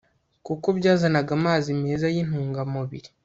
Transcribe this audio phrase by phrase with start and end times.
[0.45, 3.09] kuko byazanaga amazi meza yintungamubiri